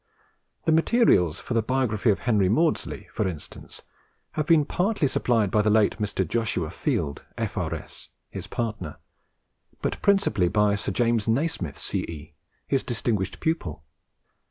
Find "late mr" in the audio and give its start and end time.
5.69-6.27